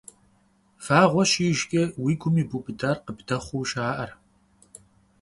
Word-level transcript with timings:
Вагъуэ 0.85 1.23
щижкӏэ 1.31 1.83
уи 2.03 2.13
гум 2.21 2.35
ибубыдэр 2.41 2.97
къыбдэхъуу 3.05 3.63
жаӏэр. 3.69 4.11